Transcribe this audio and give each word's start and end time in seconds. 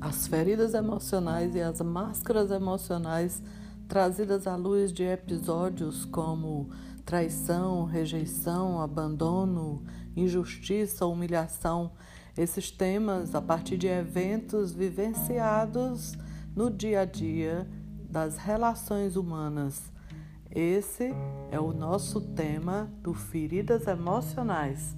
as 0.00 0.26
feridas 0.26 0.72
emocionais 0.72 1.54
e 1.54 1.60
as 1.60 1.80
máscaras 1.80 2.50
emocionais 2.50 3.42
trazidas 3.86 4.46
à 4.46 4.56
luz 4.56 4.92
de 4.92 5.02
episódios 5.04 6.04
como 6.06 6.70
traição, 7.04 7.84
rejeição, 7.84 8.80
abandono, 8.80 9.84
injustiça, 10.16 11.04
humilhação. 11.04 11.92
Esses 12.36 12.70
temas, 12.70 13.34
a 13.34 13.42
partir 13.42 13.76
de 13.76 13.88
eventos 13.88 14.72
vivenciados 14.72 16.16
no 16.56 16.70
dia 16.70 17.00
a 17.00 17.04
dia 17.04 17.68
das 18.08 18.38
relações 18.38 19.16
humanas. 19.16 19.92
Esse 20.50 21.12
é 21.50 21.60
o 21.60 21.72
nosso 21.72 22.20
tema 22.20 22.90
do 23.02 23.12
Feridas 23.12 23.86
Emocionais. 23.86 24.96